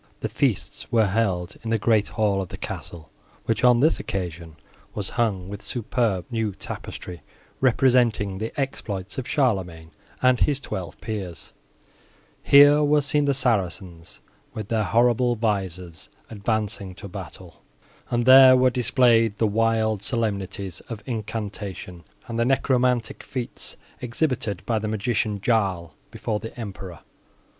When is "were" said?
0.91-1.05, 12.83-13.01, 18.57-18.71